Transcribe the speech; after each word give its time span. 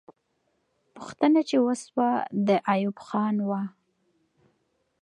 پوښتنه 0.95 1.39
چې 1.49 1.57
وسوه، 1.65 2.09
د 2.47 2.49
ایوب 2.73 2.97
خان 3.07 3.35
وه. 3.47 3.61